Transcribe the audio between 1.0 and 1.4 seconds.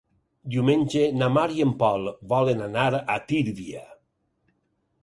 na